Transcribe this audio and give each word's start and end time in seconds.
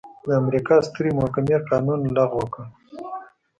د 0.25 0.29
امریکا 0.41 0.75
سترې 0.87 1.09
محکمې 1.19 1.57
قانون 1.69 1.99
لغوه 2.17 2.45
کړ. 2.53 2.65